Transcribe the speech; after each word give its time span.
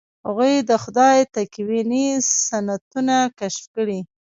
هغوی 0.27 0.53
د 0.69 0.71
خدای 0.83 1.17
تکویني 1.35 2.07
سنتونه 2.47 3.15
کشف 3.39 3.65
کړي. 3.75 3.99